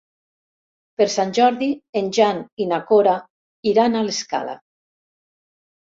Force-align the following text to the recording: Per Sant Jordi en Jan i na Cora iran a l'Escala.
Per 1.01 1.05
Sant 1.15 1.33
Jordi 1.39 1.67
en 2.01 2.09
Jan 2.19 2.41
i 2.65 2.69
na 2.71 2.79
Cora 2.89 3.13
iran 3.73 3.95
a 4.01 4.05
l'Escala. 4.09 4.57